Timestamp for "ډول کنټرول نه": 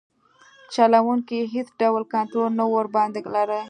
1.81-2.65